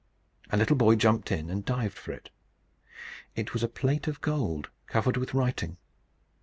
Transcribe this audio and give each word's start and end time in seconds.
A 0.49 0.57
little 0.57 0.75
boy 0.75 0.95
jumped 0.95 1.31
in 1.31 1.51
and 1.51 1.63
dived 1.63 1.95
for 1.95 2.11
it. 2.11 2.31
It 3.35 3.53
was 3.53 3.61
a 3.61 3.67
plate 3.69 4.07
of 4.07 4.19
gold 4.19 4.71
covered 4.87 5.15
with 5.15 5.35
writing. 5.35 5.77